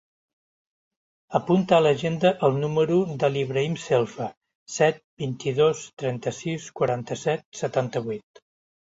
Apunta 1.39 1.77
a 1.79 1.83
l'agenda 1.87 2.31
el 2.47 2.57
número 2.63 2.97
de 3.25 3.31
l'Ibrahim 3.35 3.77
Selfa: 3.85 4.31
set, 4.79 5.01
vint-i-dos, 5.27 5.87
trenta-sis, 6.05 6.69
quaranta-set, 6.83 7.49
setanta-vuit. 7.65 8.49